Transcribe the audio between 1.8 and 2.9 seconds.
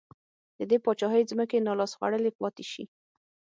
خوړلې پاتې شي.